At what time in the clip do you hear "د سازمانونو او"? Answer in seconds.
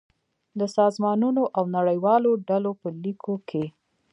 0.59-1.63